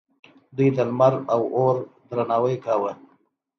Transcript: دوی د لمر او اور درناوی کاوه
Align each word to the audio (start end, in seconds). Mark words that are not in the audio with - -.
دوی 0.55 0.69
د 0.77 0.79
لمر 0.89 1.13
او 1.33 1.41
اور 1.57 1.75
درناوی 2.09 2.55
کاوه 2.65 2.91